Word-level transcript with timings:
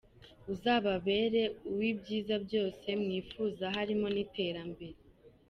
Uzababere 0.53 1.41
uw’ibyiza 1.71 2.35
byose 2.45 2.87
mwifuza 3.01 3.63
harimo 3.75 4.07
n’iterambere. 4.15 4.97